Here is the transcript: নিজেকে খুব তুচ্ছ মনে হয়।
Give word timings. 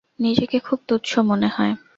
নিজেকে 0.19 0.57
খুব 0.59 0.79
তুচ্ছ 0.87 1.11
মনে 1.21 1.47
হয়। 1.47 1.73